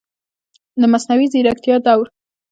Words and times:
د 0.79 0.83
مصنوعي 0.93 1.27
ځیرکتیا 1.33 1.75
دور 1.85 2.05